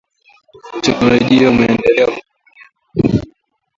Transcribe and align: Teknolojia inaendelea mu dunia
Teknolojia 0.83 1.47
inaendelea 1.53 2.05
mu 2.13 2.19
dunia 2.95 3.23